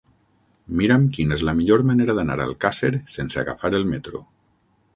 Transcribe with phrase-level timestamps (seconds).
[0.79, 4.27] Mira'm quina és la millor manera d'anar a Alcàsser sense agafar el metro.